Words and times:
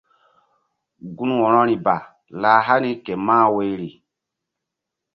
Gun 1.15 1.31
wo̧rori 1.41 1.75
ba 1.85 1.95
lah 2.41 2.61
hani 2.67 2.91
ke 3.05 3.13
mah 3.25 3.47
woyri. 3.55 3.89